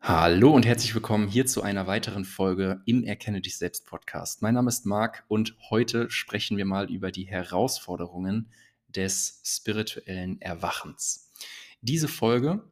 [0.00, 4.40] Hallo und herzlich willkommen hier zu einer weiteren Folge im Erkenne dich selbst Podcast.
[4.40, 8.50] Mein Name ist Marc und heute sprechen wir mal über die Herausforderungen
[8.86, 11.32] des spirituellen Erwachens.
[11.82, 12.62] Diese Folge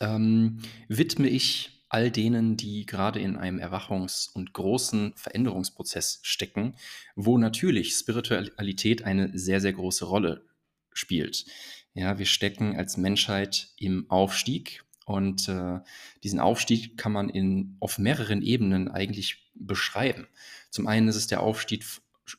[0.00, 6.76] ähm, widme ich all denen, die gerade in einem Erwachungs- und großen Veränderungsprozess stecken,
[7.16, 10.44] wo natürlich Spiritualität eine sehr, sehr große Rolle
[10.92, 11.46] spielt.
[11.94, 15.80] Ja, wir stecken als Menschheit im Aufstieg und äh,
[16.24, 20.26] diesen Aufstieg kann man in, auf mehreren Ebenen eigentlich beschreiben.
[20.70, 21.84] Zum einen ist es der Aufstieg,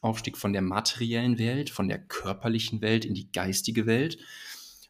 [0.02, 4.18] Aufstieg von der materiellen Welt, von der körperlichen Welt in die geistige Welt.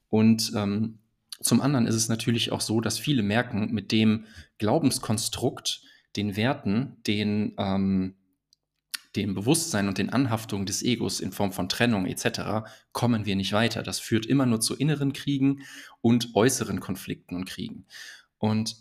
[0.09, 0.99] Und ähm,
[1.41, 4.25] zum anderen ist es natürlich auch so, dass viele merken, mit dem
[4.59, 5.81] Glaubenskonstrukt,
[6.15, 8.15] den Werten, den ähm,
[9.15, 12.67] dem Bewusstsein und den Anhaftungen des Egos in Form von Trennung etc.
[12.91, 13.83] kommen wir nicht weiter.
[13.83, 15.63] Das führt immer nur zu inneren Kriegen
[16.01, 17.85] und äußeren Konflikten und Kriegen.
[18.37, 18.75] Und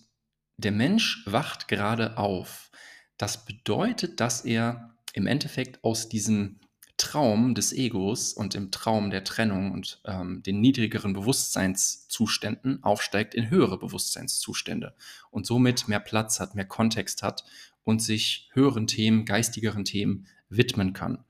[0.56, 2.70] der Mensch wacht gerade auf.
[3.16, 6.60] Das bedeutet, dass er im Endeffekt aus diesem
[6.96, 13.50] Traum des Egos und im Traum der Trennung und ähm, den niedrigeren Bewusstseinszuständen aufsteigt in
[13.50, 14.94] höhere Bewusstseinszustände
[15.30, 17.44] und somit mehr Platz hat, mehr Kontext hat
[17.84, 21.24] und sich höheren Themen, geistigeren Themen widmen kann.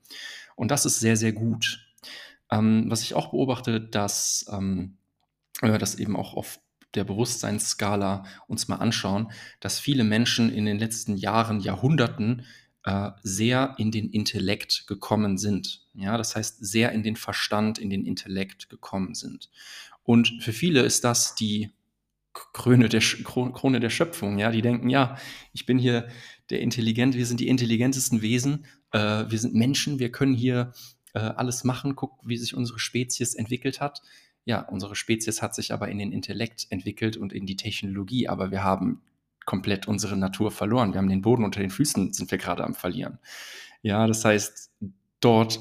[0.55, 1.79] Und das ist sehr, sehr gut.
[2.51, 4.97] Ähm, was ich auch beobachte, dass ähm,
[5.61, 6.59] wir das eben auch auf
[6.93, 12.45] der Bewusstseinsskala uns mal anschauen, dass viele Menschen in den letzten Jahren, Jahrhunderten
[12.85, 15.87] äh, sehr in den Intellekt gekommen sind.
[15.93, 19.49] Ja, das heißt, sehr in den Verstand, in den Intellekt gekommen sind.
[20.03, 21.71] Und für viele ist das die
[22.33, 24.37] Krone der, Krone der Schöpfung.
[24.39, 25.17] Ja, die denken, ja,
[25.53, 26.07] ich bin hier
[26.49, 30.73] der Intelligent, wir sind die intelligentesten Wesen, äh, wir sind Menschen, wir können hier
[31.13, 34.01] äh, alles machen, guck, wie sich unsere Spezies entwickelt hat.
[34.45, 38.51] Ja, unsere Spezies hat sich aber in den Intellekt entwickelt und in die Technologie, aber
[38.51, 39.01] wir haben
[39.45, 40.93] komplett unsere Natur verloren.
[40.93, 43.19] Wir haben den Boden unter den Füßen, sind wir gerade am Verlieren.
[43.81, 44.71] Ja, das heißt,
[45.19, 45.59] dort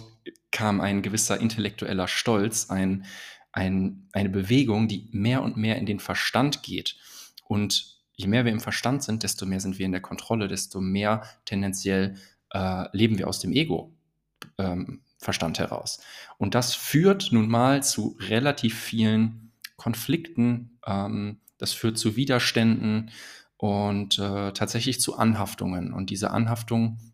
[0.50, 3.04] kam ein gewisser intellektueller Stolz, ein,
[3.52, 6.96] ein, eine Bewegung, die mehr und mehr in den Verstand geht.
[7.44, 10.80] Und je mehr wir im Verstand sind, desto mehr sind wir in der Kontrolle, desto
[10.80, 12.16] mehr tendenziell
[12.50, 16.00] äh, leben wir aus dem Ego-Verstand ähm, heraus.
[16.38, 23.10] Und das führt nun mal zu relativ vielen Konflikten, ähm, das führt zu Widerständen
[23.56, 25.92] und äh, tatsächlich zu Anhaftungen.
[25.92, 27.12] Und diese Anhaftungen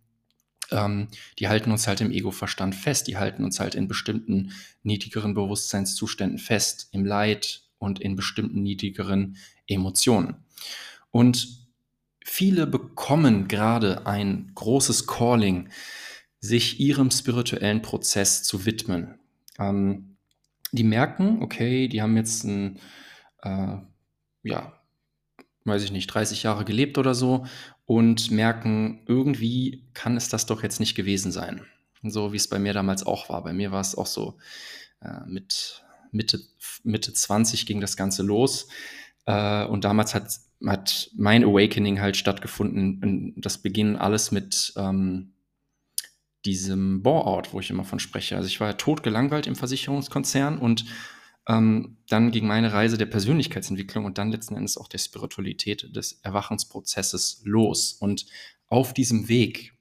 [0.70, 5.34] ähm, die halten uns halt im Ego-Verstand fest, die halten uns halt in bestimmten niedrigeren
[5.34, 9.36] Bewusstseinszuständen fest, im Leid und in bestimmten niedrigeren
[9.66, 10.36] Emotionen.
[11.10, 11.68] Und
[12.24, 15.70] viele bekommen gerade ein großes Calling,
[16.40, 19.18] sich ihrem spirituellen Prozess zu widmen.
[19.58, 20.16] Ähm,
[20.72, 22.78] die merken, okay, die haben jetzt ein,
[23.42, 23.76] äh,
[24.42, 24.80] ja,
[25.64, 27.46] weiß ich nicht, 30 Jahre gelebt oder so
[27.86, 31.62] und merken, irgendwie kann es das doch jetzt nicht gewesen sein.
[32.02, 33.42] So wie es bei mir damals auch war.
[33.42, 34.36] Bei mir war es auch so,
[35.00, 35.82] äh, mit
[36.12, 36.40] Mitte,
[36.84, 38.68] Mitte 20 ging das Ganze los.
[39.26, 40.32] Äh, und damals hat,
[40.66, 43.34] hat mein Awakening halt stattgefunden.
[43.36, 45.34] Das beginnt alles mit ähm,
[46.44, 48.36] diesem Bore-out, wo ich immer von spreche.
[48.36, 50.84] Also ich war ja totgelangweilt im Versicherungskonzern und
[51.48, 56.20] ähm, dann ging meine Reise der Persönlichkeitsentwicklung und dann letzten Endes auch der Spiritualität des
[56.22, 57.92] Erwachensprozesses los.
[57.92, 58.26] Und
[58.66, 59.72] auf diesem Weg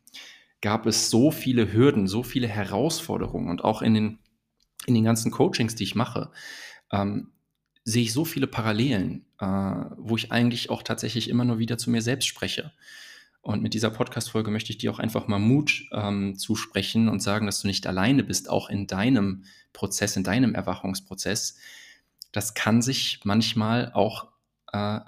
[0.62, 4.20] gab es so viele Hürden, so viele Herausforderungen und auch in den,
[4.86, 6.32] in den ganzen Coachings, die ich mache,
[6.92, 7.32] ähm,
[7.84, 11.90] sehe ich so viele Parallelen, äh, wo ich eigentlich auch tatsächlich immer nur wieder zu
[11.90, 12.72] mir selbst spreche.
[13.42, 17.46] Und mit dieser Podcast-Folge möchte ich dir auch einfach mal Mut ähm, zusprechen und sagen,
[17.46, 21.58] dass du nicht alleine bist, auch in deinem Prozess, in deinem Erwachungsprozess.
[22.32, 24.28] Das kann sich manchmal auch
[24.74, 25.00] äh,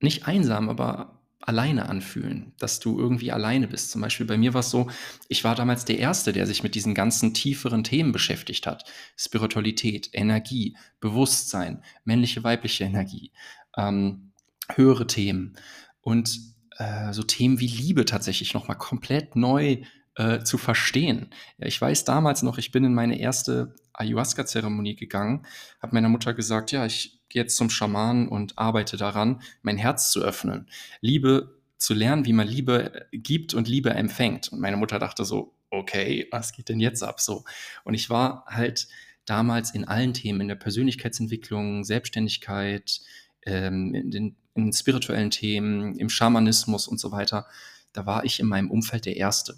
[0.00, 1.15] nicht einsam, aber
[1.46, 3.92] alleine anfühlen, dass du irgendwie alleine bist.
[3.92, 4.90] Zum Beispiel bei mir war es so,
[5.28, 8.84] ich war damals der Erste, der sich mit diesen ganzen tieferen Themen beschäftigt hat.
[9.16, 13.32] Spiritualität, Energie, Bewusstsein, männliche, weibliche Energie,
[13.76, 14.32] ähm,
[14.74, 15.56] höhere Themen.
[16.00, 16.38] Und
[16.78, 19.82] äh, so Themen wie Liebe tatsächlich nochmal komplett neu
[20.16, 21.30] äh, zu verstehen.
[21.58, 25.46] Ja, ich weiß damals noch, ich bin in meine erste Ayahuasca-Zeremonie gegangen,
[25.80, 30.10] habe meiner Mutter gesagt, ja, ich gehe jetzt zum Schamanen und arbeite daran, mein Herz
[30.10, 30.68] zu öffnen.
[31.00, 34.52] Liebe zu lernen, wie man Liebe gibt und Liebe empfängt.
[34.52, 37.20] Und meine Mutter dachte so, okay, was geht denn jetzt ab?
[37.20, 37.44] So.
[37.84, 38.88] Und ich war halt
[39.24, 43.00] damals in allen Themen, in der Persönlichkeitsentwicklung, Selbstständigkeit,
[43.42, 47.46] ähm, in den in spirituellen Themen, im Schamanismus und so weiter,
[47.92, 49.56] da war ich in meinem Umfeld der Erste.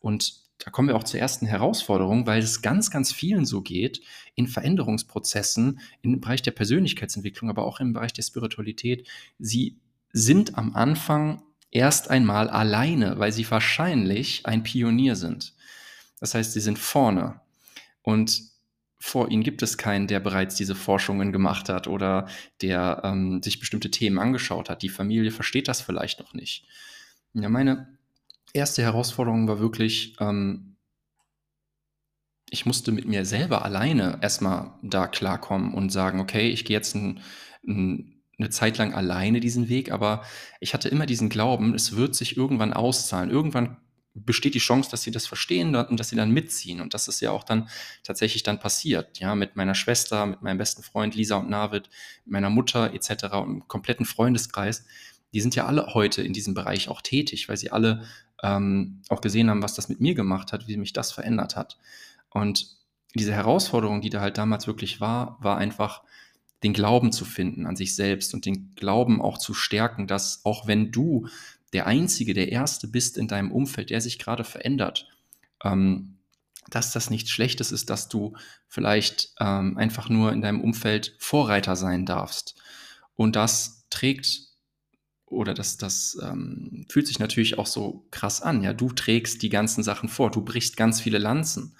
[0.00, 4.00] Und da kommen wir auch zur ersten Herausforderung, weil es ganz, ganz vielen so geht,
[4.34, 9.06] in Veränderungsprozessen, im Bereich der Persönlichkeitsentwicklung, aber auch im Bereich der Spiritualität.
[9.38, 9.78] Sie
[10.12, 15.54] sind am Anfang erst einmal alleine, weil sie wahrscheinlich ein Pionier sind.
[16.20, 17.40] Das heißt, sie sind vorne.
[18.02, 18.42] Und
[18.98, 22.28] vor ihnen gibt es keinen, der bereits diese Forschungen gemacht hat oder
[22.62, 24.82] der ähm, sich bestimmte Themen angeschaut hat.
[24.82, 26.66] Die Familie versteht das vielleicht noch nicht.
[27.34, 27.95] Ja, meine
[28.56, 30.76] erste Herausforderung war wirklich, ähm,
[32.50, 36.94] ich musste mit mir selber alleine erstmal da klarkommen und sagen, okay, ich gehe jetzt
[36.94, 37.20] ein,
[37.66, 40.22] ein eine Zeit lang alleine diesen Weg, aber
[40.60, 43.30] ich hatte immer diesen Glauben, es wird sich irgendwann auszahlen.
[43.30, 43.78] Irgendwann
[44.14, 46.80] besteht die Chance, dass sie das verstehen und dass sie dann mitziehen.
[46.80, 47.68] Und das ist ja auch dann
[48.02, 49.18] tatsächlich dann passiert.
[49.18, 51.88] Ja, mit meiner Schwester, mit meinem besten Freund Lisa und Navid,
[52.24, 53.24] meiner Mutter etc.
[53.24, 54.84] und einem kompletten Freundeskreis.
[55.32, 58.04] Die sind ja alle heute in diesem Bereich auch tätig, weil sie alle
[58.42, 61.78] ähm, auch gesehen haben, was das mit mir gemacht hat, wie mich das verändert hat.
[62.30, 62.76] Und
[63.14, 66.02] diese Herausforderung, die da halt damals wirklich war, war einfach,
[66.62, 70.66] den Glauben zu finden an sich selbst und den Glauben auch zu stärken, dass auch
[70.66, 71.28] wenn du
[71.72, 75.08] der Einzige, der Erste bist in deinem Umfeld, der sich gerade verändert,
[75.62, 76.16] ähm,
[76.70, 78.34] dass das nichts Schlechtes ist, dass du
[78.68, 82.56] vielleicht ähm, einfach nur in deinem Umfeld Vorreiter sein darfst.
[83.14, 84.45] Und das trägt
[85.26, 88.62] oder das, das ähm, fühlt sich natürlich auch so krass an.
[88.62, 91.76] Ja, du trägst die ganzen Sachen vor, du brichst ganz viele Lanzen.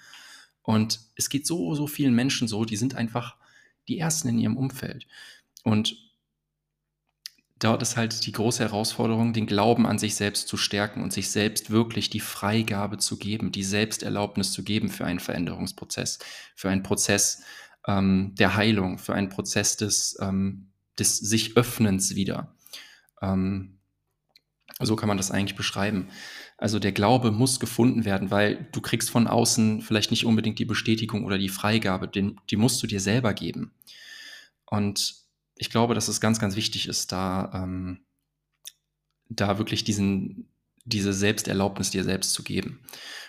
[0.61, 3.37] Und es geht so, so vielen Menschen so, die sind einfach
[3.87, 5.07] die Ersten in ihrem Umfeld.
[5.63, 5.97] Und
[7.59, 11.29] dort ist halt die große Herausforderung, den Glauben an sich selbst zu stärken und sich
[11.31, 16.19] selbst wirklich die Freigabe zu geben, die Selbsterlaubnis zu geben für einen Veränderungsprozess,
[16.53, 17.43] für einen Prozess
[17.87, 20.67] ähm, der Heilung, für einen Prozess des, ähm,
[20.99, 22.56] des sich Öffnens wieder.
[23.21, 23.77] Ähm,
[24.79, 26.09] so kann man das eigentlich beschreiben.
[26.57, 30.65] Also der Glaube muss gefunden werden, weil du kriegst von außen vielleicht nicht unbedingt die
[30.65, 33.71] Bestätigung oder die Freigabe, den, die musst du dir selber geben.
[34.65, 35.15] Und
[35.55, 38.01] ich glaube, dass es ganz, ganz wichtig ist, da, ähm,
[39.29, 40.49] da wirklich diesen,
[40.85, 42.81] diese Selbsterlaubnis dir selbst zu geben.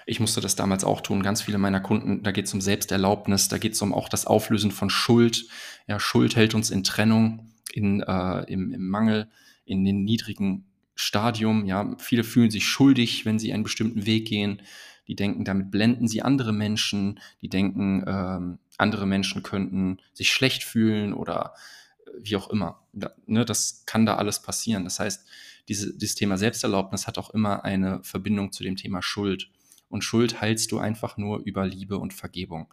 [0.06, 1.22] Ich musste das damals auch tun.
[1.22, 4.26] Ganz viele meiner Kunden, da geht es um Selbsterlaubnis, da geht es um auch das
[4.26, 5.46] Auflösen von Schuld.
[5.86, 9.28] Ja, Schuld hält uns in Trennung, in, äh, im, im Mangel,
[9.68, 11.64] in den niedrigen Stadium.
[11.66, 14.62] Ja, viele fühlen sich schuldig, wenn sie einen bestimmten Weg gehen.
[15.06, 17.20] Die denken, damit blenden sie andere Menschen.
[17.40, 21.54] Die denken, ähm, andere Menschen könnten sich schlecht fühlen oder
[22.06, 22.82] äh, wie auch immer.
[22.92, 24.84] Da, ne, das kann da alles passieren.
[24.84, 25.26] Das heißt,
[25.68, 29.50] diese, dieses Thema Selbsterlaubnis hat auch immer eine Verbindung zu dem Thema Schuld.
[29.88, 32.72] Und Schuld heilst du einfach nur über Liebe und Vergebung.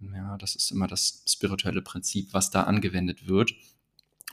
[0.00, 3.54] Ja, das ist immer das spirituelle Prinzip, was da angewendet wird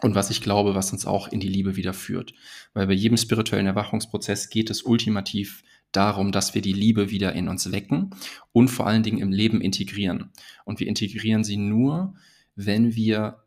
[0.01, 2.33] und was ich glaube, was uns auch in die Liebe wieder führt.
[2.73, 7.47] Weil bei jedem spirituellen Erwachungsprozess geht es ultimativ darum, dass wir die Liebe wieder in
[7.47, 8.11] uns wecken
[8.51, 10.31] und vor allen Dingen im Leben integrieren.
[10.65, 12.15] Und wir integrieren sie nur,
[12.55, 13.43] wenn wir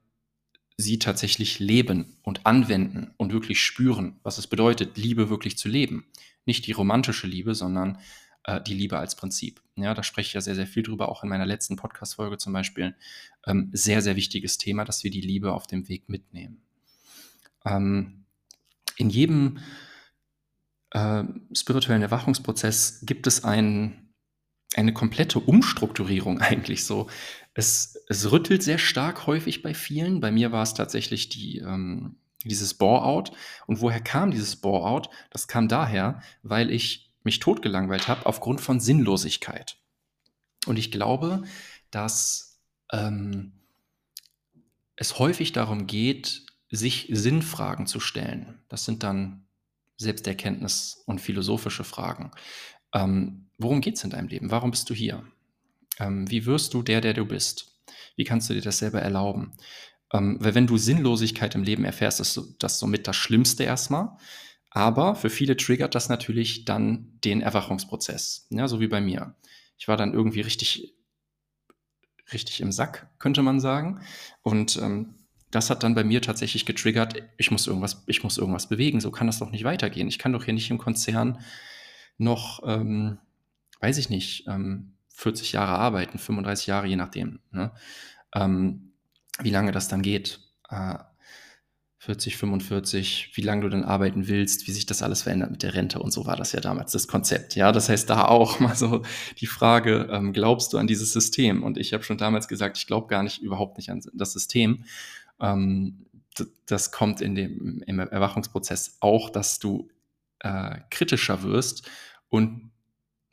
[0.76, 6.06] sie tatsächlich leben und anwenden und wirklich spüren, was es bedeutet, Liebe wirklich zu leben.
[6.46, 7.98] Nicht die romantische Liebe, sondern
[8.44, 9.60] äh, die Liebe als Prinzip.
[9.76, 12.52] Ja, da spreche ich ja sehr, sehr viel drüber, auch in meiner letzten Podcast-Folge zum
[12.52, 12.94] Beispiel.
[13.46, 16.62] Ähm, sehr, sehr wichtiges Thema, dass wir die Liebe auf dem Weg mitnehmen.
[17.64, 18.24] Ähm,
[18.96, 19.58] in jedem
[20.90, 24.10] äh, spirituellen Erwachungsprozess gibt es ein,
[24.74, 27.08] eine komplette Umstrukturierung eigentlich so.
[27.54, 30.20] Es, es rüttelt sehr stark häufig bei vielen.
[30.20, 33.32] Bei mir war es tatsächlich die, ähm, dieses Bore-out.
[33.66, 35.10] Und woher kam dieses Bore-out?
[35.30, 39.76] Das kam daher, weil ich mich totgelangweilt habe aufgrund von Sinnlosigkeit.
[40.66, 41.42] Und ich glaube,
[41.90, 42.49] dass
[42.92, 43.52] ähm,
[44.96, 48.62] es häufig darum geht, sich Sinnfragen zu stellen.
[48.68, 49.46] Das sind dann
[49.96, 52.30] Selbsterkenntnis und philosophische Fragen.
[52.94, 54.50] Ähm, worum geht es in deinem Leben?
[54.50, 55.24] Warum bist du hier?
[55.98, 57.80] Ähm, wie wirst du der, der du bist?
[58.16, 59.52] Wie kannst du dir das selber erlauben?
[60.12, 64.16] Ähm, weil wenn du Sinnlosigkeit im Leben erfährst, ist das somit das Schlimmste erstmal.
[64.70, 69.34] Aber für viele triggert das natürlich dann den Erwachungsprozess, ja, so wie bei mir.
[69.78, 70.94] Ich war dann irgendwie richtig,
[72.32, 74.00] richtig im Sack, könnte man sagen.
[74.42, 75.14] Und ähm,
[75.50, 79.10] das hat dann bei mir tatsächlich getriggert, ich muss irgendwas, ich muss irgendwas bewegen, so
[79.10, 80.08] kann das doch nicht weitergehen.
[80.08, 81.40] Ich kann doch hier nicht im Konzern
[82.18, 83.18] noch, ähm,
[83.80, 87.72] weiß ich nicht, ähm, 40 Jahre arbeiten, 35 Jahre, je nachdem, ne?
[88.34, 88.92] ähm,
[89.40, 90.40] wie lange das dann geht.
[90.68, 90.98] Äh,
[92.02, 95.74] 40, 45, wie lange du dann arbeiten willst, wie sich das alles verändert mit der
[95.74, 97.56] Rente und so war das ja damals das Konzept.
[97.56, 99.02] Ja, das heißt da auch mal so
[99.38, 101.62] die Frage, ähm, glaubst du an dieses System?
[101.62, 104.84] Und ich habe schon damals gesagt, ich glaube gar nicht, überhaupt nicht an das System.
[105.42, 106.06] Ähm,
[106.64, 109.90] das kommt in dem im Erwachungsprozess auch, dass du
[110.38, 111.86] äh, kritischer wirst
[112.30, 112.70] und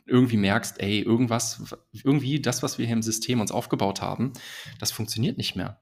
[0.06, 4.34] irgendwie merkst, ey, irgendwas, irgendwie das, was wir hier im System uns aufgebaut haben,
[4.78, 5.80] das funktioniert nicht mehr.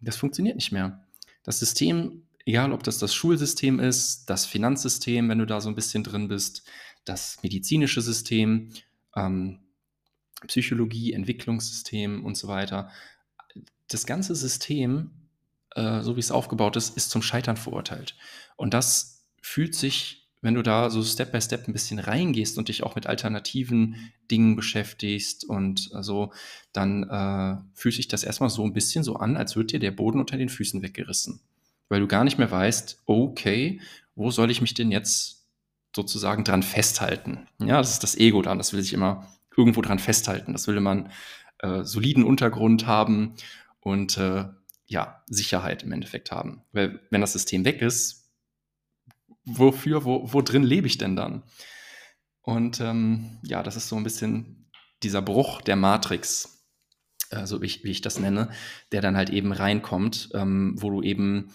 [0.00, 1.03] Das funktioniert nicht mehr.
[1.44, 5.74] Das System egal ob das das Schulsystem ist, das Finanzsystem, wenn du da so ein
[5.74, 6.64] bisschen drin bist,
[7.04, 8.70] das medizinische System,
[9.16, 9.60] ähm,
[10.46, 12.90] Psychologie, Entwicklungssystem und so weiter.
[13.88, 15.10] Das ganze System,
[15.74, 18.16] äh, so wie es aufgebaut ist, ist zum Scheitern verurteilt.
[18.56, 22.68] Und das fühlt sich wenn du da so Step by Step ein bisschen reingehst und
[22.68, 26.32] dich auch mit alternativen Dingen beschäftigst und äh, so,
[26.74, 29.90] dann äh, fühlt sich das erstmal so ein bisschen so an, als würde dir der
[29.90, 31.40] Boden unter den Füßen weggerissen.
[31.88, 33.80] Weil du gar nicht mehr weißt, okay,
[34.14, 35.46] wo soll ich mich denn jetzt
[35.96, 37.46] sozusagen dran festhalten?
[37.58, 40.52] Ja, das ist das Ego dann, das will sich immer irgendwo dran festhalten.
[40.52, 41.08] Das will einen
[41.60, 43.34] äh, soliden Untergrund haben
[43.80, 44.44] und äh,
[44.84, 46.62] ja, Sicherheit im Endeffekt haben.
[46.72, 48.23] Weil wenn das System weg ist,
[49.44, 51.42] wofür, wo, wo drin lebe ich denn dann?
[52.42, 54.70] Und ähm, ja, das ist so ein bisschen
[55.02, 56.66] dieser Bruch der Matrix,
[57.30, 58.50] äh, so wie ich, wie ich das nenne,
[58.92, 61.54] der dann halt eben reinkommt, ähm, wo du eben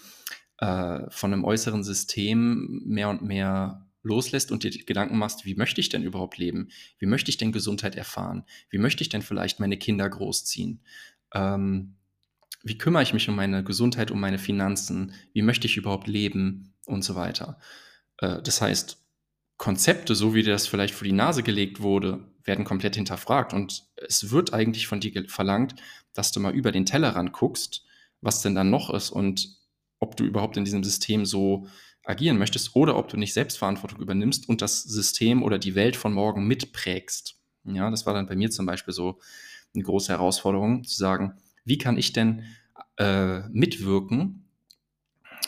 [0.58, 5.80] äh, von einem äußeren System mehr und mehr loslässt und dir Gedanken machst, wie möchte
[5.80, 6.70] ich denn überhaupt leben?
[6.98, 8.44] Wie möchte ich denn Gesundheit erfahren?
[8.70, 10.82] Wie möchte ich denn vielleicht meine Kinder großziehen?
[11.34, 11.96] Ähm,
[12.62, 15.14] wie kümmere ich mich um meine Gesundheit, um meine Finanzen?
[15.32, 16.74] Wie möchte ich überhaupt leben?
[16.86, 17.58] Und so weiter.
[18.18, 18.98] Äh, das heißt,
[19.58, 23.52] Konzepte, so wie das vielleicht vor die Nase gelegt wurde, werden komplett hinterfragt.
[23.52, 25.74] Und es wird eigentlich von dir verlangt,
[26.14, 27.84] dass du mal über den Tellerrand guckst,
[28.20, 29.58] was denn dann noch ist und
[30.00, 31.66] ob du überhaupt in diesem System so
[32.04, 36.12] agieren möchtest oder ob du nicht Selbstverantwortung übernimmst und das System oder die Welt von
[36.12, 37.36] morgen mitprägst.
[37.64, 39.20] Ja, das war dann bei mir zum Beispiel so
[39.74, 42.44] eine große Herausforderung, zu sagen, wie kann ich denn
[42.96, 44.44] äh, mitwirken?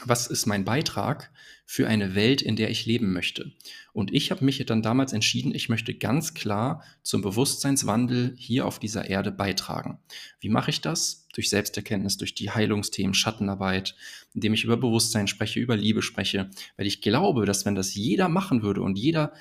[0.04, 1.30] Was ist mein Beitrag
[1.64, 3.52] für eine Welt, in der ich leben möchte?
[3.92, 8.78] Und ich habe mich dann damals entschieden, ich möchte ganz klar zum Bewusstseinswandel hier auf
[8.78, 10.00] dieser Erde beitragen.
[10.40, 11.28] Wie mache ich das?
[11.34, 13.94] Durch Selbsterkenntnis, durch die Heilungsthemen, Schattenarbeit,
[14.34, 18.28] indem ich über Bewusstsein spreche, über Liebe spreche, weil ich glaube, dass wenn das jeder
[18.28, 19.32] machen würde und jeder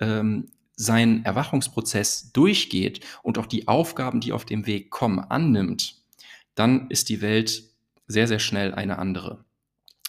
[0.00, 5.97] ähm, seinen Erwachungsprozess durchgeht und auch die Aufgaben, die auf dem Weg kommen, annimmt,
[6.58, 7.62] dann ist die Welt
[8.06, 9.44] sehr, sehr schnell eine andere.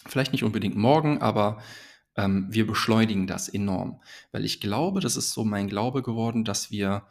[0.06, 1.62] Vielleicht nicht unbedingt morgen, aber
[2.16, 4.00] ähm, wir beschleunigen das enorm.
[4.32, 7.06] Weil ich glaube, das ist so mein Glaube geworden, dass wir,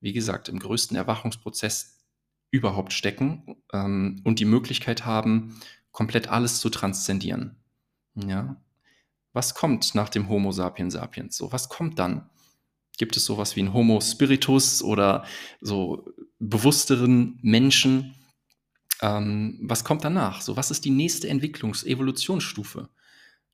[0.00, 1.98] wie gesagt, im größten Erwachungsprozess
[2.50, 5.60] überhaupt stecken ähm, und die Möglichkeit haben,
[5.92, 7.56] komplett alles zu transzendieren.
[8.14, 8.56] Ja.
[9.32, 11.36] Was kommt nach dem Homo sapiens sapiens?
[11.36, 12.28] So, was kommt dann?
[12.98, 15.24] Gibt es sowas wie ein Homo spiritus oder
[15.60, 16.08] so
[16.38, 18.14] bewussteren Menschen?
[19.00, 20.40] Ähm, was kommt danach?
[20.40, 22.88] So, was ist die nächste Entwicklungs-, Evolutionsstufe?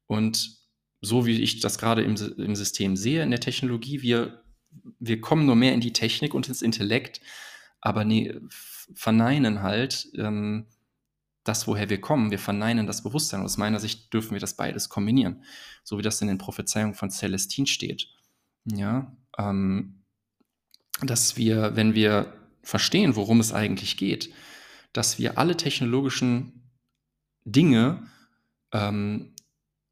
[0.07, 0.59] Und
[1.01, 4.43] so wie ich das gerade im, im System sehe, in der Technologie, wir,
[4.99, 7.21] wir kommen nur mehr in die Technik und ins Intellekt,
[7.81, 8.35] aber nee,
[8.95, 10.67] verneinen halt ähm,
[11.45, 12.31] das, woher wir kommen.
[12.31, 13.43] Wir verneinen das Bewusstsein.
[13.43, 15.45] Aus meiner Sicht dürfen wir das beides kombinieren,
[15.85, 18.09] so wie das in den Prophezeiungen von Celestin steht.
[18.65, 20.03] Ja, ähm,
[21.03, 24.31] dass wir, wenn wir verstehen, worum es eigentlich geht,
[24.97, 26.71] dass wir alle technologischen
[27.45, 28.07] Dinge
[28.73, 29.35] ähm,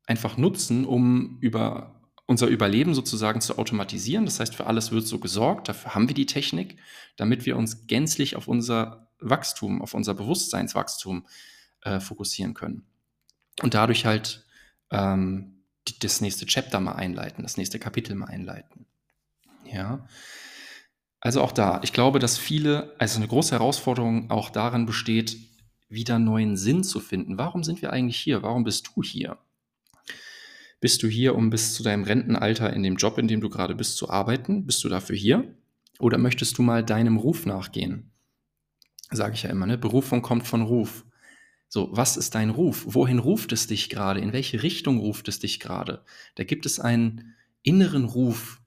[0.07, 4.25] einfach nutzen, um über unser Überleben sozusagen zu automatisieren.
[4.25, 6.79] Das heißt, für alles wird so gesorgt, dafür haben wir die Technik,
[7.17, 11.27] damit wir uns gänzlich auf unser Wachstum, auf unser Bewusstseinswachstum
[11.83, 12.87] äh, fokussieren können.
[13.63, 14.47] Und dadurch halt
[14.91, 15.65] ähm,
[16.01, 18.87] das nächste Chapter mal einleiten, das nächste Kapitel mal einleiten.
[19.71, 20.07] Ja.
[21.25, 25.39] Also auch da, ich glaube, dass viele, also eine große Herausforderung auch darin besteht,
[25.89, 27.39] wieder neuen Sinn zu finden.
[27.39, 28.43] Warum sind wir eigentlich hier?
[28.43, 29.39] Warum bist du hier?
[30.81, 33.75] Bist du hier, um bis zu deinem Rentenalter in dem Job, in dem du gerade
[33.75, 34.67] bist, zu arbeiten?
[34.67, 35.57] Bist du dafür hier?
[35.99, 38.11] Oder möchtest du mal deinem Ruf nachgehen?
[39.11, 39.79] Sage ich ja immer, ne?
[39.79, 41.07] Berufung kommt von Ruf.
[41.69, 42.85] So, was ist dein Ruf?
[42.87, 44.21] Wohin ruft es dich gerade?
[44.21, 46.05] In welche Richtung ruft es dich gerade?
[46.35, 48.61] Da gibt es einen inneren Ruf,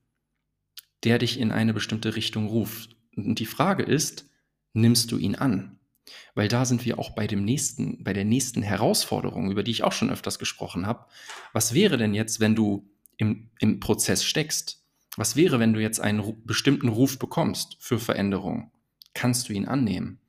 [1.08, 2.98] der dich in eine bestimmte Richtung ruft.
[3.16, 4.30] Und die Frage ist,
[4.74, 5.80] nimmst du ihn an?
[6.36, 9.86] Weil da sind wir auch bei dem nächsten, bei der nächsten Herausforderung, über die ich
[9.86, 11.06] auch schon öfters gesprochen habe.
[11.54, 14.84] Was wäre denn jetzt, wenn du im, im Prozess steckst?
[15.16, 18.70] Was wäre, wenn du jetzt einen bestimmten Ruf bekommst für Veränderung?
[19.14, 20.20] Kannst du ihn annehmen?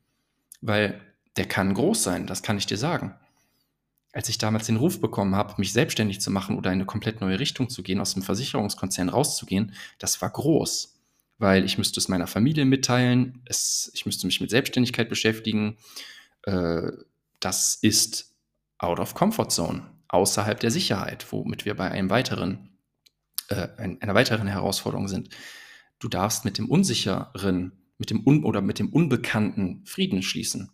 [0.60, 1.00] Weil
[1.36, 3.16] der kann groß sein, das kann ich dir sagen
[4.12, 7.20] als ich damals den Ruf bekommen habe, mich selbstständig zu machen oder in eine komplett
[7.20, 10.94] neue Richtung zu gehen, aus dem Versicherungskonzern rauszugehen, das war groß.
[11.38, 15.76] Weil ich müsste es meiner Familie mitteilen, es, ich müsste mich mit Selbstständigkeit beschäftigen.
[16.42, 16.90] Äh,
[17.38, 18.34] das ist
[18.78, 22.70] out of comfort zone, außerhalb der Sicherheit, womit wir bei einem weiteren,
[23.48, 25.28] äh, einer weiteren Herausforderung sind.
[26.00, 30.72] Du darfst mit dem Unsicheren, mit dem Un oder mit dem Unbekannten Frieden schließen.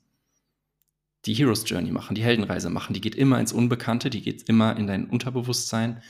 [1.26, 2.95] Die Hero's Journey machen, die Heldenreise machen.
[2.95, 6.02] Die geht immer ins Unbekannte, die geht immer in dein Unterbewusstsein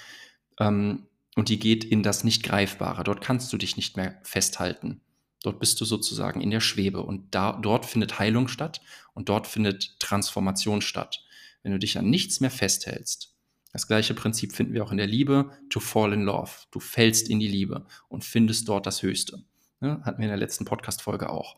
[0.58, 1.06] ähm,
[1.36, 3.04] und die geht in das Nicht-Greifbare.
[3.04, 5.00] Dort kannst du dich nicht mehr festhalten.
[5.42, 8.80] Dort bist du sozusagen in der Schwebe und da, dort findet Heilung statt
[9.12, 11.22] und dort findet Transformation statt.
[11.62, 13.34] Wenn du dich an nichts mehr festhältst,
[13.74, 16.50] das gleiche Prinzip finden wir auch in der Liebe, to fall in love.
[16.70, 19.42] Du fällst in die Liebe und findest dort das Höchste.
[19.80, 21.56] Ja, hatten wir in der letzten Podcast-Folge auch.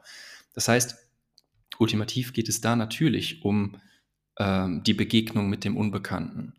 [0.55, 0.97] Das heißt,
[1.79, 3.77] ultimativ geht es da natürlich um
[4.39, 6.55] ähm, die Begegnung mit dem Unbekannten,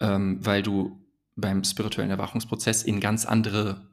[0.00, 1.00] ähm, weil du
[1.36, 3.88] beim spirituellen Erwachungsprozess in ganz andere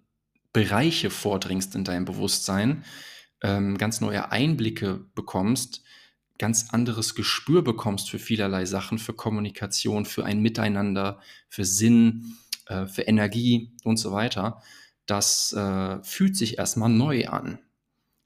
[0.53, 2.83] Bereiche vordringst in deinem Bewusstsein,
[3.41, 5.83] ähm, ganz neue Einblicke bekommst,
[6.37, 12.37] ganz anderes Gespür bekommst für vielerlei Sachen, für Kommunikation, für ein Miteinander, für Sinn,
[12.67, 14.61] äh, für Energie und so weiter.
[15.05, 17.59] Das äh, fühlt sich erstmal neu an.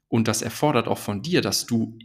[0.08, 1.98] Und das erfordert auch von dir, dass du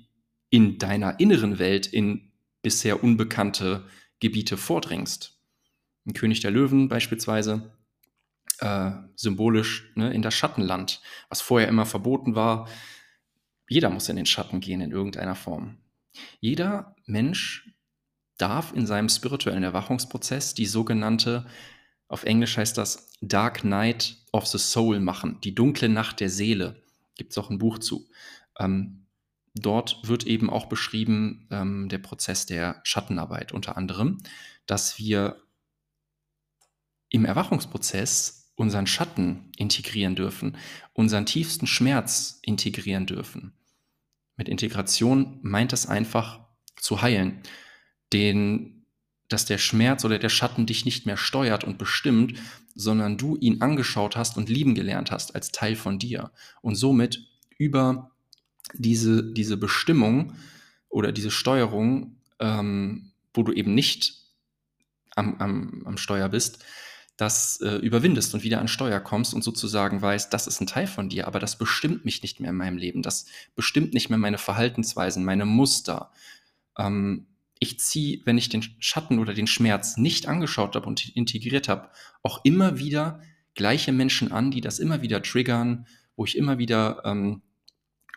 [0.49, 3.85] in deiner inneren Welt in bisher unbekannte
[4.19, 5.39] Gebiete vordringst.
[6.05, 7.73] Ein König der Löwen beispielsweise,
[8.59, 12.67] äh, symbolisch ne, in das Schattenland, was vorher immer verboten war.
[13.67, 15.77] Jeder muss in den Schatten gehen in irgendeiner Form.
[16.39, 17.69] Jeder Mensch
[18.37, 21.45] darf in seinem spirituellen Erwachungsprozess die sogenannte,
[22.07, 26.81] auf Englisch heißt das Dark Night of the Soul machen, die dunkle Nacht der Seele.
[27.15, 28.07] Gibt es auch ein Buch zu.
[28.59, 29.06] Ähm,
[29.61, 33.51] dort wird eben auch beschrieben ähm, der Prozess der Schattenarbeit.
[33.51, 34.17] Unter anderem,
[34.65, 35.41] dass wir
[37.09, 40.57] im Erwachungsprozess unseren Schatten integrieren dürfen,
[40.93, 43.53] unseren tiefsten Schmerz integrieren dürfen.
[44.35, 46.41] Mit Integration meint es einfach
[46.75, 47.41] zu heilen,
[48.13, 48.85] den,
[49.29, 52.39] dass der Schmerz oder der Schatten dich nicht mehr steuert und bestimmt,
[52.75, 56.31] sondern du ihn angeschaut hast und lieben gelernt hast als Teil von dir.
[56.61, 58.11] Und somit über
[58.79, 60.33] diese, diese Bestimmung
[60.89, 64.13] oder diese Steuerung, ähm, wo du eben nicht
[65.15, 66.63] am, am, am Steuer bist,
[67.17, 70.85] das äh, überwindest und wieder an Steuer kommst und sozusagen weißt, das ist ein Teil
[70.85, 74.19] von dir, aber das bestimmt mich nicht mehr in meinem Leben, das bestimmt nicht mehr
[74.19, 76.11] meine Verhaltensweisen, meine Muster.
[76.77, 77.25] Ähm,
[77.59, 81.89] ich ziehe, wenn ich den Schatten oder den Schmerz nicht angeschaut habe und integriert habe,
[82.21, 83.19] auch immer wieder
[83.55, 87.41] gleiche Menschen an, die das immer wieder triggern, wo ich immer wieder ähm,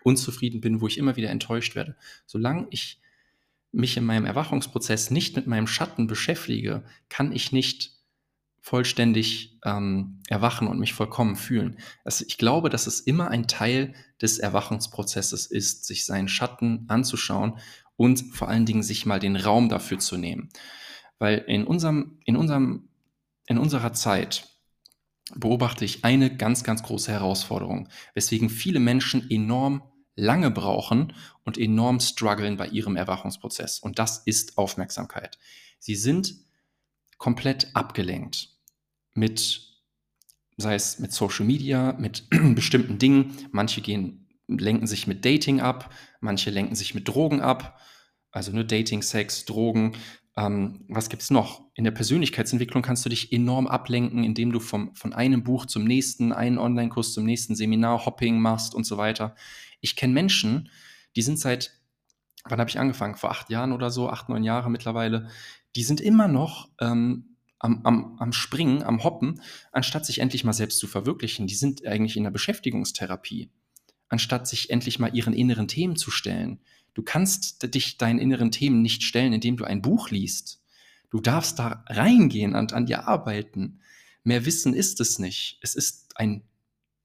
[0.04, 1.96] unzufrieden bin, wo ich immer wieder enttäuscht werde.
[2.26, 3.00] Solange ich
[3.72, 8.00] mich in meinem Erwachungsprozess nicht mit meinem Schatten beschäftige, kann ich nicht
[8.60, 11.78] vollständig ähm, erwachen und mich vollkommen fühlen.
[12.04, 17.58] Also ich glaube, dass es immer ein Teil des Erwachungsprozesses ist, sich seinen Schatten anzuschauen
[17.96, 20.50] und vor allen Dingen sich mal den Raum dafür zu nehmen.
[21.18, 22.88] Weil in unserem, in unserem,
[23.46, 24.48] in unserer Zeit
[25.36, 29.82] beobachte ich eine ganz, ganz große Herausforderung, weswegen viele Menschen enorm
[30.16, 31.12] lange brauchen
[31.44, 33.78] und enorm strugglen bei ihrem Erwachungsprozess.
[33.78, 35.38] Und das ist Aufmerksamkeit.
[35.78, 36.34] Sie sind
[37.18, 38.56] komplett abgelenkt
[39.14, 39.62] mit,
[40.56, 43.36] sei es mit Social Media, mit bestimmten Dingen.
[43.50, 47.80] Manche gehen, lenken sich mit Dating ab, manche lenken sich mit Drogen ab.
[48.30, 49.96] Also nur Dating, Sex, Drogen.
[50.40, 51.62] Ähm, was gibt es noch?
[51.74, 55.84] In der Persönlichkeitsentwicklung kannst du dich enorm ablenken, indem du vom, von einem Buch zum
[55.84, 59.34] nächsten, einen Online-Kurs zum nächsten Seminar, Hopping machst und so weiter.
[59.82, 60.70] Ich kenne Menschen,
[61.14, 61.78] die sind seit,
[62.44, 63.16] wann habe ich angefangen?
[63.16, 65.28] Vor acht Jahren oder so, acht, neun Jahre mittlerweile.
[65.76, 70.54] Die sind immer noch ähm, am, am, am Springen, am Hoppen, anstatt sich endlich mal
[70.54, 71.48] selbst zu verwirklichen.
[71.48, 73.50] Die sind eigentlich in der Beschäftigungstherapie,
[74.08, 76.60] anstatt sich endlich mal ihren inneren Themen zu stellen.
[76.94, 80.62] Du kannst dich deinen inneren Themen nicht stellen, indem du ein Buch liest.
[81.10, 83.80] Du darfst da reingehen und an dir arbeiten.
[84.22, 85.58] Mehr Wissen ist es nicht.
[85.62, 86.42] Es ist ein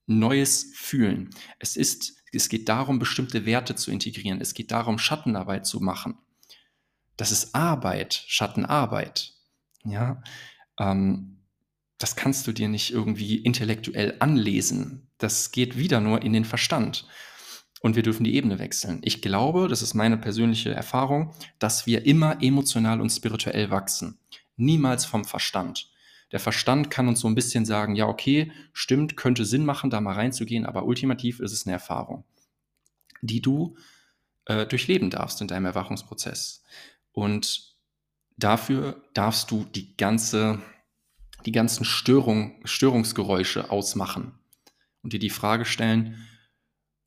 [0.06, 1.30] neues Fühlen.
[1.58, 4.40] Es ist, es geht darum, bestimmte Werte zu integrieren.
[4.40, 6.16] Es geht darum, Schattenarbeit zu machen.
[7.16, 9.32] Das ist Arbeit, Schattenarbeit.
[9.84, 10.22] Ja,
[10.78, 11.38] ähm,
[11.98, 15.10] das kannst du dir nicht irgendwie intellektuell anlesen.
[15.18, 17.06] Das geht wieder nur in den Verstand.
[17.86, 18.98] Und wir dürfen die Ebene wechseln.
[19.02, 24.18] Ich glaube, das ist meine persönliche Erfahrung, dass wir immer emotional und spirituell wachsen.
[24.56, 25.90] Niemals vom Verstand.
[26.32, 30.00] Der Verstand kann uns so ein bisschen sagen, ja, okay, stimmt, könnte Sinn machen, da
[30.00, 32.24] mal reinzugehen, aber ultimativ ist es eine Erfahrung,
[33.22, 33.76] die du
[34.46, 36.64] äh, durchleben darfst in deinem Erwachungsprozess.
[37.12, 37.76] Und
[38.36, 40.60] Dafür darfst du die ganze,
[41.46, 44.38] die ganzen Störung, Störungsgeräusche ausmachen
[45.02, 46.26] und dir die Frage stellen,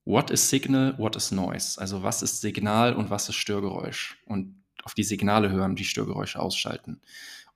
[0.10, 1.80] what is Signal, what is Noise?
[1.80, 4.18] Also was ist Signal und was ist Störgeräusch?
[4.26, 7.00] Und auf die Signale hören, die Störgeräusche ausschalten.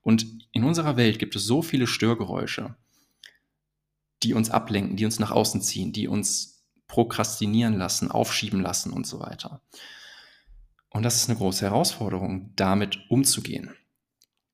[0.04, 2.76] Und in unserer Welt gibt es so viele Störgeräusche,
[4.22, 9.08] die uns ablenken, die uns nach außen ziehen, die uns prokrastinieren lassen, aufschieben lassen und
[9.08, 9.62] so weiter.
[10.90, 13.72] Und das ist eine große Herausforderung, damit umzugehen.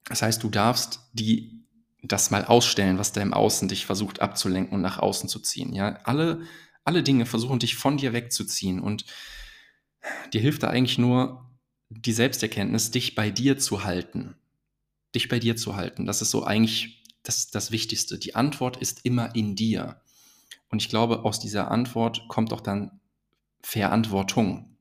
[0.05, 1.65] Das heißt, du darfst die,
[2.01, 5.73] das mal ausstellen, was da im Außen dich versucht abzulenken und nach außen zu ziehen.
[5.73, 6.43] Ja, alle,
[6.89, 9.05] alle Dinge versuchen dich von dir wegzuziehen und
[10.33, 11.47] dir hilft da eigentlich nur
[11.89, 14.33] die Selbsterkenntnis, dich bei dir zu halten.
[15.13, 16.07] Dich bei dir zu halten.
[16.07, 18.17] Das ist so eigentlich das, das Wichtigste.
[18.17, 20.01] Die Antwort ist immer in dir.
[20.71, 22.99] Und ich glaube, aus dieser Antwort kommt auch dann
[23.61, 24.75] Verantwortung.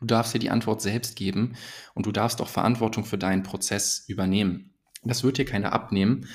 [0.00, 1.54] Du darfst dir die Antwort selbst geben
[1.94, 4.74] und du darfst auch Verantwortung für deinen Prozess übernehmen.
[5.02, 6.28] Das wird dir keiner abnehmen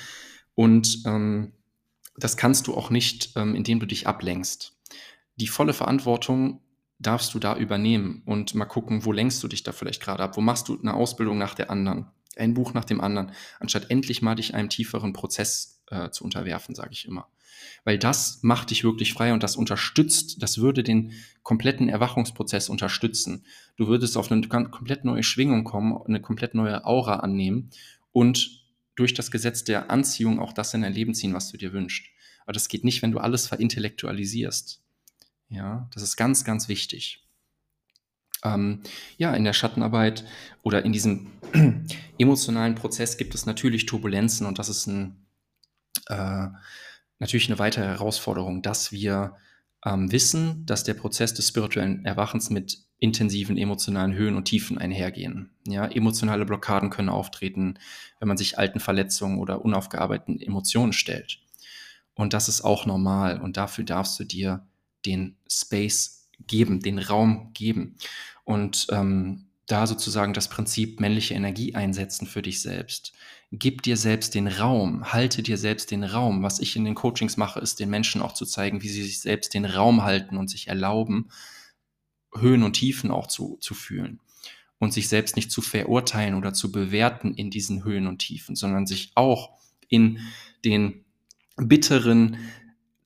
[0.56, 1.52] und ähm,
[2.16, 4.74] das kannst du auch nicht, ähm, indem du dich ablenkst.
[5.36, 6.60] Die volle Verantwortung
[6.98, 10.36] darfst du da übernehmen und mal gucken, wo lenkst du dich da vielleicht gerade ab?
[10.36, 12.06] Wo machst du eine Ausbildung nach der anderen?
[12.36, 16.74] Ein Buch nach dem anderen, anstatt endlich mal dich einem tieferen Prozess äh, zu unterwerfen,
[16.74, 17.28] sage ich immer.
[17.84, 23.44] Weil das macht dich wirklich frei und das unterstützt, das würde den kompletten Erwachungsprozess unterstützen.
[23.76, 27.70] Du würdest auf eine komplett neue Schwingung kommen, eine komplett neue Aura annehmen
[28.12, 28.64] und
[28.96, 32.06] durch das Gesetz der Anziehung auch das in dein Leben ziehen, was du dir wünschst.
[32.44, 34.83] Aber das geht nicht, wenn du alles verintellektualisierst.
[35.48, 37.24] Ja, das ist ganz, ganz wichtig.
[38.44, 38.82] Ähm,
[39.16, 40.24] ja, in der Schattenarbeit
[40.62, 41.30] oder in diesem
[42.18, 45.26] emotionalen Prozess gibt es natürlich Turbulenzen und das ist ein,
[46.08, 46.48] äh,
[47.18, 49.36] natürlich eine weitere Herausforderung, dass wir
[49.84, 55.50] ähm, wissen, dass der Prozess des spirituellen Erwachens mit intensiven emotionalen Höhen und Tiefen einhergehen.
[55.66, 57.78] Ja, emotionale Blockaden können auftreten,
[58.18, 61.40] wenn man sich alten Verletzungen oder unaufgearbeiteten Emotionen stellt.
[62.14, 64.66] Und das ist auch normal und dafür darfst du dir
[65.06, 67.96] den Space geben, den Raum geben.
[68.44, 73.12] Und ähm, da sozusagen das Prinzip männliche Energie einsetzen für dich selbst.
[73.50, 76.42] Gib dir selbst den Raum, halte dir selbst den Raum.
[76.42, 79.20] Was ich in den Coachings mache, ist den Menschen auch zu zeigen, wie sie sich
[79.20, 81.30] selbst den Raum halten und sich erlauben,
[82.36, 84.20] Höhen und Tiefen auch zu, zu fühlen.
[84.78, 88.86] Und sich selbst nicht zu verurteilen oder zu bewerten in diesen Höhen und Tiefen, sondern
[88.86, 89.56] sich auch
[89.88, 90.18] in
[90.64, 91.04] den
[91.56, 92.36] bitteren,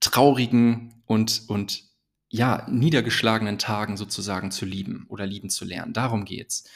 [0.00, 1.87] traurigen und, und
[2.30, 5.92] ja, niedergeschlagenen Tagen sozusagen zu lieben oder lieben zu lernen.
[5.92, 6.68] Darum geht's.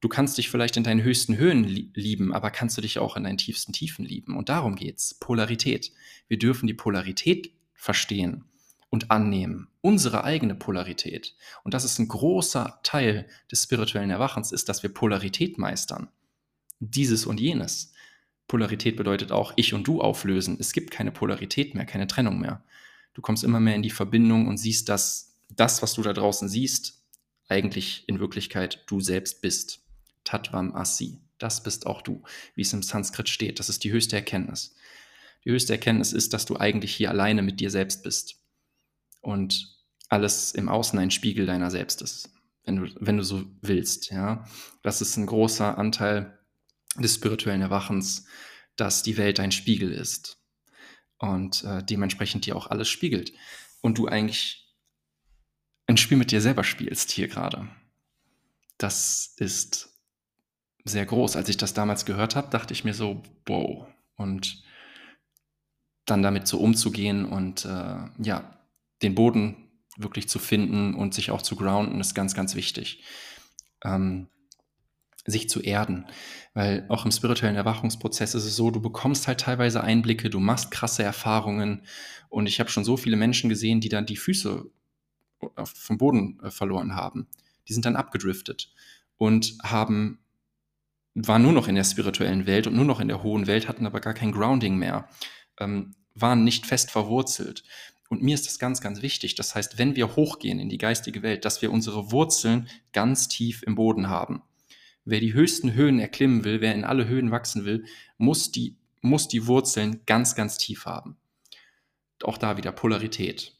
[0.00, 3.24] Du kannst dich vielleicht in deinen höchsten Höhen lieben, aber kannst du dich auch in
[3.24, 4.36] deinen tiefsten Tiefen lieben.
[4.36, 5.14] Und darum geht's.
[5.14, 5.92] Polarität.
[6.28, 8.44] Wir dürfen die Polarität verstehen
[8.90, 9.68] und annehmen.
[9.80, 11.34] Unsere eigene Polarität.
[11.64, 16.08] Und das ist ein großer Teil des spirituellen Erwachens, ist, dass wir Polarität meistern.
[16.80, 17.92] Dieses und jenes.
[18.46, 20.56] Polarität bedeutet auch ich und du auflösen.
[20.60, 22.62] Es gibt keine Polarität mehr, keine Trennung mehr.
[23.14, 26.48] Du kommst immer mehr in die Verbindung und siehst, dass das, was du da draußen
[26.48, 27.02] siehst,
[27.48, 29.82] eigentlich in Wirklichkeit du selbst bist.
[30.24, 31.20] Tatvam Asi.
[31.38, 32.22] Das bist auch du,
[32.54, 33.58] wie es im Sanskrit steht.
[33.58, 34.74] Das ist die höchste Erkenntnis.
[35.44, 38.36] Die höchste Erkenntnis ist, dass du eigentlich hier alleine mit dir selbst bist.
[39.20, 42.30] Und alles im Außen ein Spiegel deiner selbst ist,
[42.64, 44.10] wenn du, wenn du so willst.
[44.10, 44.46] Ja?
[44.82, 46.38] Das ist ein großer Anteil
[46.98, 48.26] des spirituellen Erwachens,
[48.76, 50.43] dass die Welt ein Spiegel ist
[51.18, 53.32] und äh, dementsprechend dir auch alles spiegelt.
[53.80, 54.74] Und du eigentlich
[55.86, 57.68] ein Spiel mit dir selber spielst hier gerade.
[58.78, 59.94] Das ist
[60.84, 61.36] sehr groß.
[61.36, 63.86] Als ich das damals gehört habe, dachte ich mir so, wow.
[64.16, 64.62] Und
[66.06, 68.58] dann damit so umzugehen und äh, ja,
[69.02, 69.56] den Boden
[69.96, 73.04] wirklich zu finden und sich auch zu grounden, ist ganz, ganz wichtig.
[73.84, 74.28] Ähm,
[75.26, 76.06] sich zu erden.
[76.52, 80.70] Weil auch im spirituellen Erwachungsprozess ist es so, du bekommst halt teilweise Einblicke, du machst
[80.70, 81.82] krasse Erfahrungen.
[82.28, 84.70] Und ich habe schon so viele Menschen gesehen, die dann die Füße
[85.64, 87.26] vom Boden äh, verloren haben.
[87.68, 88.72] Die sind dann abgedriftet
[89.16, 90.18] und haben,
[91.14, 93.86] waren nur noch in der spirituellen Welt und nur noch in der hohen Welt, hatten
[93.86, 95.08] aber gar kein Grounding mehr,
[95.58, 97.64] ähm, waren nicht fest verwurzelt.
[98.08, 99.34] Und mir ist das ganz, ganz wichtig.
[99.34, 103.62] Das heißt, wenn wir hochgehen in die geistige Welt, dass wir unsere Wurzeln ganz tief
[103.62, 104.42] im Boden haben.
[105.04, 107.84] Wer die höchsten Höhen erklimmen will, wer in alle Höhen wachsen will,
[108.16, 111.16] muss die, muss die Wurzeln ganz, ganz tief haben.
[112.22, 113.54] Auch da wieder Polarität.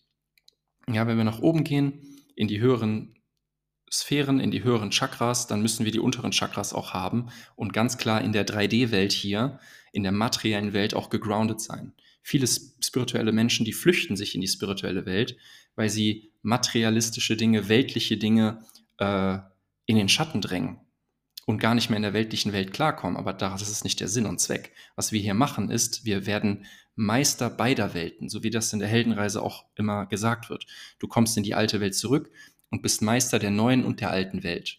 [0.89, 2.01] Ja, wenn wir nach oben gehen,
[2.35, 3.15] in die höheren
[3.93, 7.99] Sphären, in die höheren Chakras, dann müssen wir die unteren Chakras auch haben und ganz
[7.99, 9.61] klar in der 3D-Welt hier,
[9.93, 11.93] in der materiellen Welt auch gegroundet sein.
[12.23, 15.37] Viele spirituelle Menschen, die flüchten sich in die spirituelle Welt,
[15.77, 18.65] weil sie materialistische Dinge, weltliche Dinge
[18.99, 19.39] äh,
[19.85, 20.81] in den Schatten drängen
[21.47, 23.17] und gar nicht mehr in der weltlichen Welt klarkommen.
[23.17, 24.73] Aber das ist nicht der Sinn und Zweck.
[24.97, 28.89] Was wir hier machen, ist, wir werden Meister beider Welten, so wie das in der
[28.89, 30.67] Heldenreise auch immer gesagt wird.
[30.99, 32.31] Du kommst in die alte Welt zurück
[32.71, 34.79] und bist Meister der neuen und der alten Welt.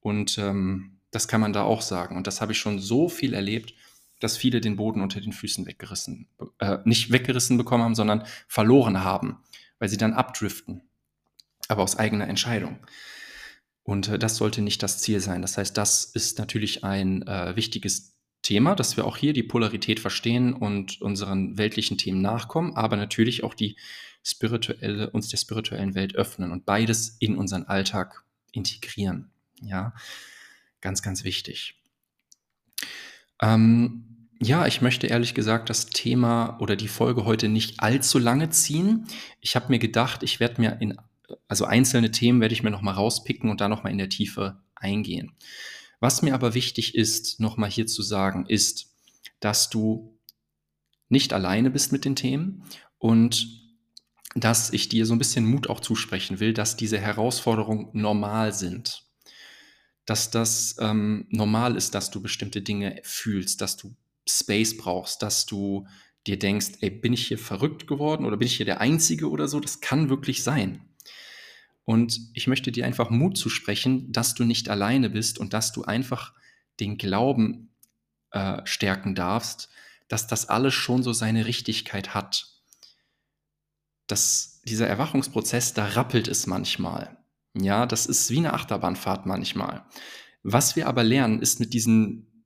[0.00, 2.16] Und ähm, das kann man da auch sagen.
[2.16, 3.74] Und das habe ich schon so viel erlebt,
[4.20, 9.04] dass viele den Boden unter den Füßen weggerissen, äh, nicht weggerissen bekommen haben, sondern verloren
[9.04, 9.38] haben,
[9.78, 10.82] weil sie dann abdriften.
[11.68, 12.78] Aber aus eigener Entscheidung.
[13.88, 15.40] Und äh, das sollte nicht das Ziel sein.
[15.40, 19.98] Das heißt, das ist natürlich ein äh, wichtiges Thema, dass wir auch hier die Polarität
[19.98, 23.78] verstehen und unseren weltlichen Themen nachkommen, aber natürlich auch die
[24.22, 29.30] spirituelle, uns der spirituellen Welt öffnen und beides in unseren Alltag integrieren.
[29.62, 29.94] Ja,
[30.82, 31.80] ganz, ganz wichtig.
[33.40, 38.50] Ähm, ja, ich möchte ehrlich gesagt das Thema oder die Folge heute nicht allzu lange
[38.50, 39.06] ziehen.
[39.40, 40.98] Ich habe mir gedacht, ich werde mir in,
[41.48, 45.32] also einzelne Themen werde ich mir nochmal rauspicken und da nochmal in der Tiefe eingehen.
[45.98, 48.94] Was mir aber wichtig ist, nochmal hier zu sagen, ist,
[49.40, 50.16] dass du
[51.08, 52.62] nicht alleine bist mit den Themen
[52.98, 53.48] und
[54.34, 59.04] dass ich dir so ein bisschen Mut auch zusprechen will, dass diese Herausforderungen normal sind.
[60.04, 63.96] Dass das ähm, normal ist, dass du bestimmte Dinge fühlst, dass du
[64.28, 65.86] Space brauchst, dass du
[66.26, 69.48] dir denkst, ey, bin ich hier verrückt geworden oder bin ich hier der Einzige oder
[69.48, 69.60] so?
[69.60, 70.87] Das kann wirklich sein.
[71.88, 75.84] Und ich möchte dir einfach Mut zusprechen, dass du nicht alleine bist und dass du
[75.84, 76.34] einfach
[76.80, 77.70] den Glauben
[78.30, 79.70] äh, stärken darfst,
[80.06, 82.58] dass das alles schon so seine Richtigkeit hat
[84.08, 87.16] das, dieser Erwachungsprozess, da rappelt es manchmal.
[87.54, 89.84] Ja, das ist wie eine Achterbahnfahrt manchmal.
[90.42, 92.44] Was wir aber lernen, ist mit diesen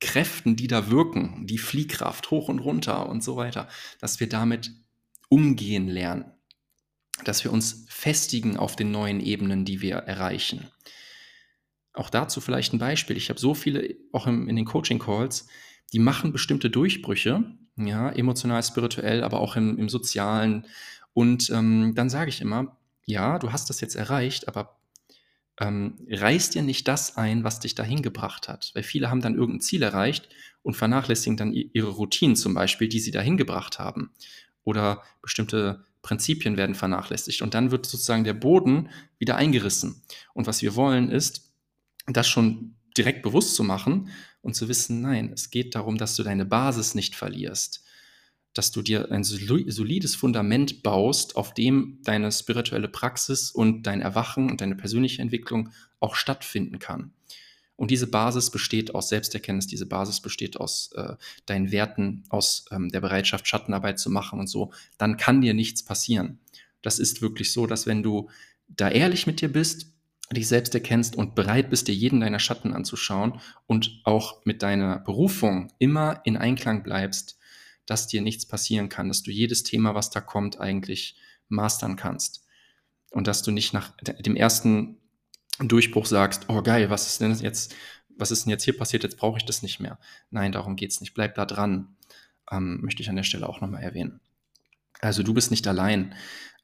[0.00, 3.68] Kräften, die da wirken, die Fliehkraft hoch und runter und so weiter,
[4.00, 4.72] dass wir damit
[5.28, 6.32] umgehen lernen,
[7.24, 10.68] dass wir uns festigen auf den neuen Ebenen, die wir erreichen.
[11.92, 13.16] Auch dazu vielleicht ein Beispiel.
[13.16, 15.48] Ich habe so viele, auch im, in den Coaching-Calls,
[15.92, 17.44] die machen bestimmte Durchbrüche
[17.86, 20.66] ja, emotional, spirituell, aber auch im, im Sozialen.
[21.12, 22.76] Und ähm, dann sage ich immer,
[23.06, 24.78] ja, du hast das jetzt erreicht, aber
[25.60, 28.70] ähm, reiß dir nicht das ein, was dich dahin gebracht hat.
[28.74, 30.28] Weil viele haben dann irgendein Ziel erreicht
[30.62, 34.12] und vernachlässigen dann ihre Routinen zum Beispiel, die sie dahin gebracht haben.
[34.64, 37.42] Oder bestimmte Prinzipien werden vernachlässigt.
[37.42, 40.02] Und dann wird sozusagen der Boden wieder eingerissen.
[40.32, 41.52] Und was wir wollen ist,
[42.06, 44.08] das schon direkt bewusst zu machen
[44.40, 47.84] und zu wissen, nein, es geht darum, dass du deine Basis nicht verlierst,
[48.54, 54.50] dass du dir ein solides Fundament baust, auf dem deine spirituelle Praxis und dein Erwachen
[54.50, 55.68] und deine persönliche Entwicklung
[56.00, 57.12] auch stattfinden kann.
[57.78, 61.14] Und diese Basis besteht aus Selbsterkenntnis, diese Basis besteht aus äh,
[61.46, 65.84] deinen Werten, aus ähm, der Bereitschaft, Schattenarbeit zu machen und so, dann kann dir nichts
[65.84, 66.40] passieren.
[66.82, 68.30] Das ist wirklich so, dass wenn du
[68.66, 69.92] da ehrlich mit dir bist,
[70.32, 74.98] dich selbst erkennst und bereit bist, dir jeden deiner Schatten anzuschauen und auch mit deiner
[74.98, 77.38] Berufung immer in Einklang bleibst,
[77.86, 81.16] dass dir nichts passieren kann, dass du jedes Thema, was da kommt, eigentlich
[81.48, 82.44] mastern kannst.
[83.10, 84.96] Und dass du nicht nach dem ersten
[85.66, 87.74] Durchbruch sagst, oh geil, was ist denn jetzt,
[88.16, 89.98] was ist denn jetzt hier passiert, jetzt brauche ich das nicht mehr.
[90.30, 91.14] Nein, darum geht es nicht.
[91.14, 91.96] Bleib da dran.
[92.50, 94.20] Ähm, möchte ich an der Stelle auch nochmal erwähnen.
[95.00, 96.14] Also du bist nicht allein.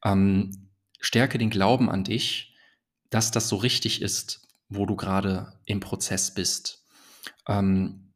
[0.04, 0.68] Ähm,
[1.00, 2.54] stärke den Glauben an dich
[3.14, 6.84] dass das so richtig ist, wo du gerade im Prozess bist.
[7.46, 8.12] Ähm,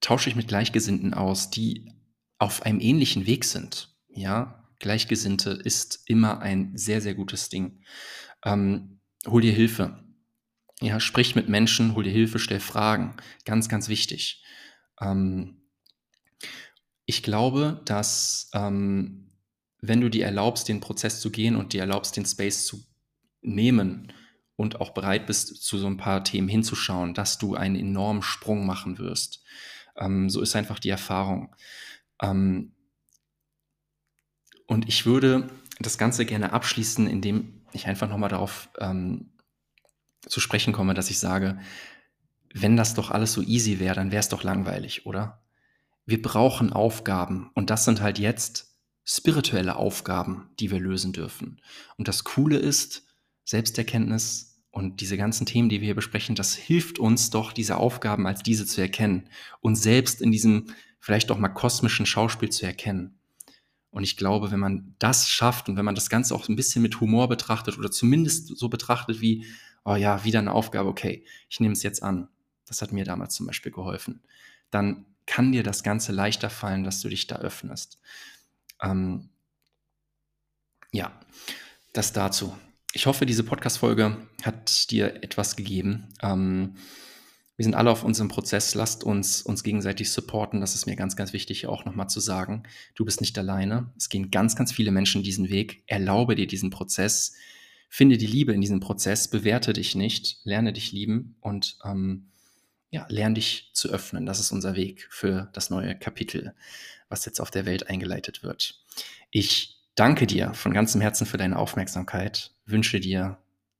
[0.00, 1.92] tausche ich mit Gleichgesinnten aus, die
[2.38, 3.96] auf einem ähnlichen Weg sind.
[4.08, 7.82] Ja, Gleichgesinnte ist immer ein sehr, sehr gutes Ding.
[8.44, 8.91] Ähm,
[9.26, 10.02] hol dir Hilfe.
[10.80, 13.16] Ja, sprich mit Menschen, hol dir Hilfe, stell Fragen.
[13.44, 14.44] Ganz, ganz wichtig.
[15.00, 15.62] Ähm,
[17.06, 19.30] ich glaube, dass ähm,
[19.80, 22.84] wenn du dir erlaubst, den Prozess zu gehen und dir erlaubst, den Space zu
[23.42, 24.12] nehmen
[24.56, 28.64] und auch bereit bist, zu so ein paar Themen hinzuschauen, dass du einen enormen Sprung
[28.64, 29.42] machen wirst.
[29.96, 31.54] Ähm, so ist einfach die Erfahrung.
[32.20, 32.72] Ähm,
[34.66, 35.48] und ich würde
[35.80, 39.32] das Ganze gerne abschließen, indem ich einfach nochmal darauf ähm,
[40.26, 41.58] zu sprechen komme, dass ich sage,
[42.54, 45.42] wenn das doch alles so easy wäre, dann wäre es doch langweilig, oder?
[46.04, 51.60] Wir brauchen Aufgaben und das sind halt jetzt spirituelle Aufgaben, die wir lösen dürfen.
[51.96, 53.06] Und das Coole ist,
[53.44, 58.26] Selbsterkenntnis und diese ganzen Themen, die wir hier besprechen, das hilft uns doch, diese Aufgaben
[58.26, 59.28] als diese zu erkennen
[59.60, 60.66] und selbst in diesem
[60.98, 63.18] vielleicht doch mal kosmischen Schauspiel zu erkennen.
[63.92, 66.82] Und ich glaube, wenn man das schafft und wenn man das Ganze auch ein bisschen
[66.82, 69.46] mit Humor betrachtet oder zumindest so betrachtet wie,
[69.84, 72.28] oh ja, wieder eine Aufgabe, okay, ich nehme es jetzt an.
[72.66, 74.22] Das hat mir damals zum Beispiel geholfen.
[74.70, 78.00] Dann kann dir das Ganze leichter fallen, dass du dich da öffnest.
[78.80, 79.28] Ähm,
[80.90, 81.12] ja,
[81.92, 82.56] das dazu
[82.92, 86.08] ich hoffe, diese Podcast-Folge hat dir etwas gegeben.
[86.22, 86.74] Ähm,
[87.56, 88.74] wir sind alle auf unserem Prozess.
[88.74, 90.60] Lasst uns uns gegenseitig supporten.
[90.60, 92.62] Das ist mir ganz, ganz wichtig, auch nochmal zu sagen.
[92.94, 93.92] Du bist nicht alleine.
[93.96, 95.82] Es gehen ganz, ganz viele Menschen diesen Weg.
[95.86, 97.34] Erlaube dir diesen Prozess.
[97.88, 99.28] Finde die Liebe in diesem Prozess.
[99.28, 100.40] Bewerte dich nicht.
[100.44, 102.28] Lerne dich lieben und ähm,
[102.90, 104.26] ja, lerne dich zu öffnen.
[104.26, 106.54] Das ist unser Weg für das neue Kapitel,
[107.08, 108.82] was jetzt auf der Welt eingeleitet wird.
[109.30, 113.38] Ich danke dir von ganzem Herzen für deine Aufmerksamkeit, wünsche dir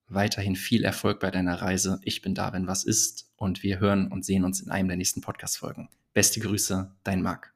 [0.08, 2.00] weiterhin viel Erfolg bei deiner Reise.
[2.02, 4.96] Ich bin da, wenn was ist und wir hören und sehen uns in einem der
[4.96, 5.88] nächsten Podcast-Folgen.
[6.14, 7.52] Beste Grüße, dein Marc.